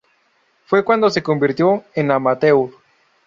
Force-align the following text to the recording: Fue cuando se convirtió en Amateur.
Fue 0.65 0.83
cuando 0.83 1.11
se 1.11 1.21
convirtió 1.21 1.83
en 1.93 2.09
Amateur. 2.09 2.71